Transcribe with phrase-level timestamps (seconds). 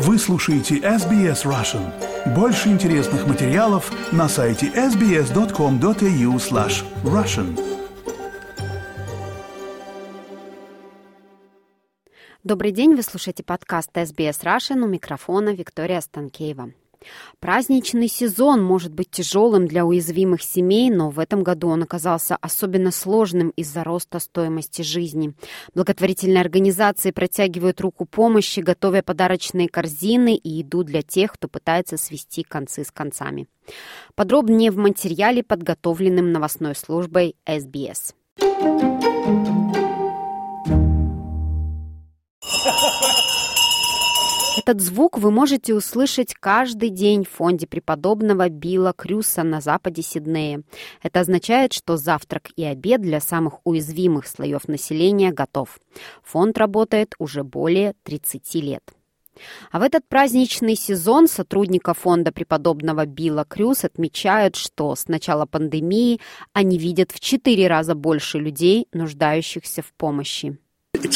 [0.00, 1.92] Вы слушаете SBS Russian.
[2.32, 7.58] Больше интересных материалов на сайте sbs.com.au slash russian.
[12.44, 16.70] Добрый день, вы слушаете подкаст SBS Russian у микрофона Виктория Станкеева.
[17.40, 22.90] Праздничный сезон может быть тяжелым для уязвимых семей, но в этом году он оказался особенно
[22.90, 25.34] сложным из-за роста стоимости жизни.
[25.74, 32.42] Благотворительные организации протягивают руку помощи, готовя подарочные корзины и еду для тех, кто пытается свести
[32.42, 33.46] концы с концами.
[34.14, 38.14] Подробнее в материале, подготовленном новостной службой SBS.
[44.58, 50.64] Этот звук вы можете услышать каждый день в фонде преподобного Билла Крюса на западе Сиднея.
[51.00, 55.78] Это означает, что завтрак и обед для самых уязвимых слоев населения готов.
[56.24, 58.82] Фонд работает уже более 30 лет.
[59.70, 66.18] А в этот праздничный сезон сотрудника фонда преподобного Билла Крюс отмечают, что с начала пандемии
[66.52, 70.58] они видят в четыре раза больше людей, нуждающихся в помощи.
[70.94, 71.12] Это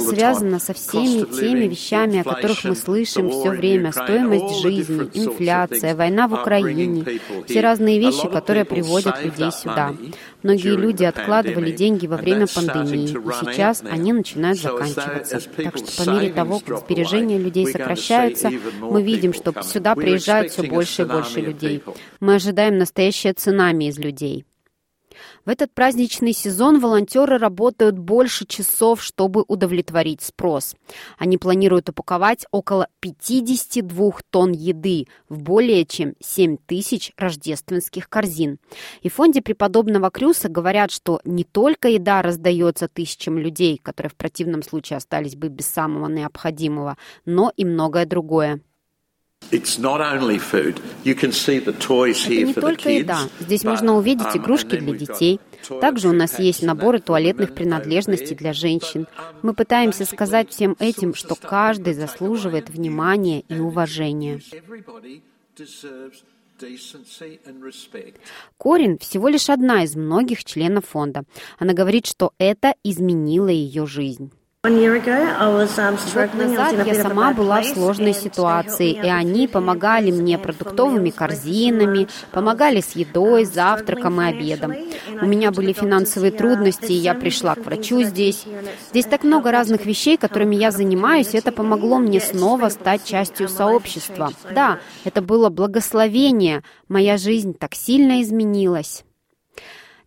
[0.00, 3.92] связано со всеми теми вещами, о которых мы слышим все время.
[3.92, 7.04] Стоимость жизни, инфляция, война в Украине.
[7.46, 9.94] Все разные вещи, которые приводят людей сюда.
[10.42, 15.40] Многие люди откладывали деньги во время пандемии, и сейчас они начинают заканчиваться.
[15.56, 20.62] Так что по мере того, как сбережения людей сокращаются, мы видим, что сюда приезжают все
[20.62, 21.82] больше и больше людей.
[22.20, 24.46] Мы ожидаем настоящее цунами из людей.
[25.44, 30.74] В этот праздничный сезон волонтеры работают больше часов, чтобы удовлетворить спрос.
[31.18, 38.58] Они планируют упаковать около 52 тонн еды в более чем 7 тысяч рождественских корзин.
[39.02, 44.16] И в фонде преподобного Крюса говорят, что не только еда раздается тысячам людей, которые в
[44.16, 48.60] противном случае остались бы без самого необходимого, но и многое другое.
[52.42, 53.20] Это не только еда.
[53.40, 55.40] Здесь можно увидеть um, игрушки для детей.
[55.80, 59.06] Также у нас есть наборы туалетных принадлежностей для женщин.
[59.42, 64.40] Мы пытаемся сказать всем этим, что каждый заслуживает внимания и уважения.
[68.58, 71.24] Корин всего лишь одна из многих членов фонда.
[71.58, 74.32] Она говорит, что это изменило ее жизнь.
[74.64, 82.80] Год назад я сама была в сложной ситуации, и они помогали мне продуктовыми корзинами, помогали
[82.80, 84.72] с едой, завтраком и обедом.
[85.20, 88.44] У меня были финансовые трудности, и я пришла к врачу здесь.
[88.90, 93.48] Здесь так много разных вещей, которыми я занимаюсь, и это помогло мне снова стать частью
[93.48, 94.30] сообщества.
[94.54, 96.62] Да, это было благословение.
[96.86, 99.02] Моя жизнь так сильно изменилась.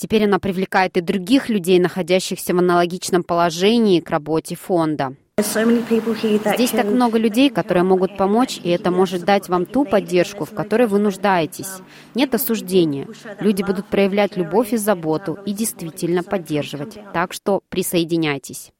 [0.00, 5.14] Теперь она привлекает и других людей, находящихся в аналогичном положении к работе фонда.
[5.36, 10.54] Здесь так много людей, которые могут помочь, и это может дать вам ту поддержку, в
[10.54, 11.68] которой вы нуждаетесь.
[12.14, 13.08] Нет осуждения.
[13.40, 16.96] Люди будут проявлять любовь и заботу и действительно поддерживать.
[17.12, 18.72] Так что присоединяйтесь.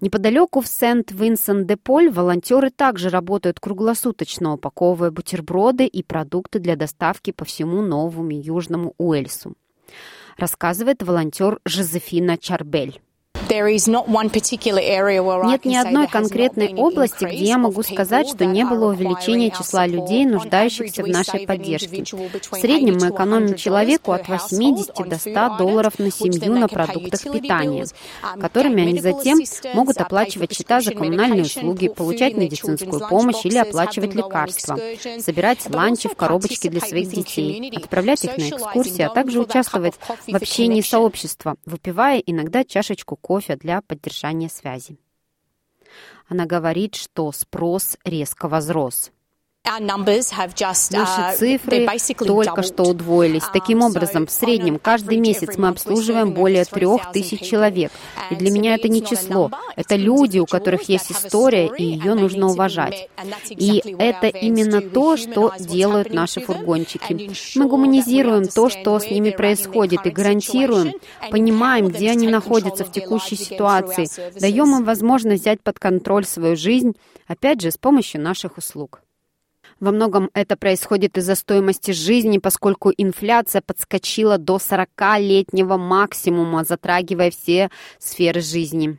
[0.00, 7.82] Неподалеку в Сент-Винсент-де-Поль волонтеры также работают круглосуточно, упаковывая бутерброды и продукты для доставки по всему
[7.82, 9.54] Новому Южному Уэльсу
[10.36, 13.00] рассказывает волонтер Жозефина Чарбель.
[15.50, 20.24] Нет ни одной конкретной области, где я могу сказать, что не было увеличения числа людей,
[20.24, 22.04] нуждающихся в нашей поддержке.
[22.50, 27.86] В среднем мы экономим человеку от 80 до 100 долларов на семью на продуктах питания,
[28.40, 29.38] которыми они затем
[29.74, 34.78] могут оплачивать счета за коммунальные услуги, получать медицинскую помощь или оплачивать лекарства,
[35.18, 39.94] собирать ланчи в коробочке для своих детей, отправлять их на экскурсии, а также участвовать
[40.26, 44.98] в общении сообщества, выпивая иногда чашечку кофе кофе для поддержания связи.
[46.28, 49.10] Она говорит, что спрос резко возрос.
[49.64, 51.86] Наши uh, цифры
[52.26, 53.44] только что удвоились.
[53.52, 57.92] Таким um, образом, в среднем каждый месяц мы обслуживаем более трех тысяч человек.
[58.30, 59.52] И для меня это не число.
[59.76, 63.08] Это люди, у которых есть история, и ее нужно уважать.
[63.50, 67.30] И это именно то, что делают наши фургончики.
[67.56, 70.92] Мы гуманизируем то, что с ними происходит, и гарантируем,
[71.30, 74.08] понимаем, где они находятся в текущей ситуации,
[74.40, 76.94] даем им возможность взять под контроль свою жизнь,
[77.28, 79.02] опять же, с помощью наших услуг.
[79.82, 87.68] Во многом это происходит из-за стоимости жизни, поскольку инфляция подскочила до 40-летнего максимума, затрагивая все
[87.98, 88.98] сферы жизни.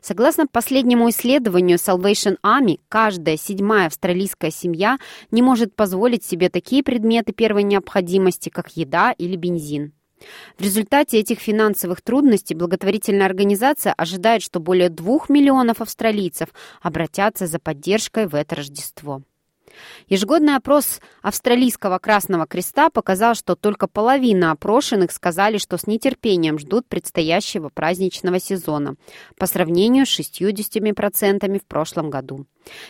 [0.00, 4.98] Согласно последнему исследованию Salvation Army, каждая седьмая австралийская семья
[5.32, 9.94] не может позволить себе такие предметы первой необходимости, как еда или бензин.
[10.56, 16.50] В результате этих финансовых трудностей благотворительная организация ожидает, что более двух миллионов австралийцев
[16.82, 19.22] обратятся за поддержкой в это Рождество.
[20.08, 26.86] Ежегодный опрос Австралийского Красного Креста показал, что только половина опрошенных сказали, что с нетерпением ждут
[26.86, 28.96] предстоящего праздничного сезона
[29.38, 32.46] по сравнению с 60% в прошлом году.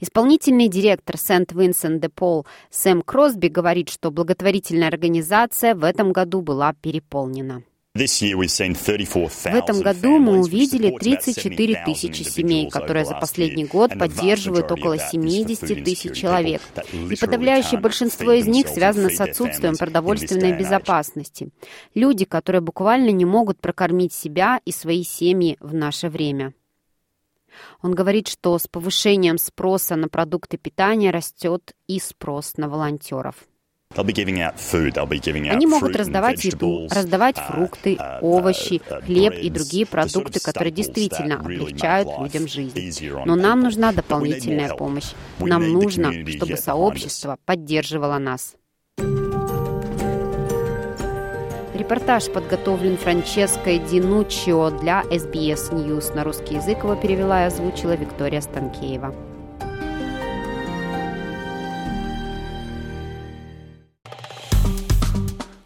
[0.00, 7.62] Исполнительный директор Сент-Винсент-де-Пол Сэм Кросби говорит, что благотворительная организация в этом году была переполнена.
[7.96, 15.84] В этом году мы увидели 34 тысячи семей, которые за последний год поддерживают около 70
[15.84, 16.60] тысяч человек.
[16.92, 21.50] И подавляющее большинство из них связано с отсутствием продовольственной безопасности.
[21.94, 26.52] Люди, которые буквально не могут прокормить себя и свои семьи в наше время.
[27.80, 33.36] Он говорит, что с повышением спроса на продукты питания растет и спрос на волонтеров.
[33.96, 41.36] Они могут раздавать еду, раздавать uh, фрукты, uh, овощи, хлеб и другие продукты, которые действительно
[41.36, 43.10] облегчают людям жизнь.
[43.24, 45.12] Но нам нужна дополнительная помощь.
[45.38, 48.56] Нам нужно, чтобы сообщество поддерживало нас.
[51.74, 56.14] Репортаж подготовлен Франческой Динуччио для SBS News.
[56.14, 59.33] На русский язык его перевела и озвучила Виктория Станкеева.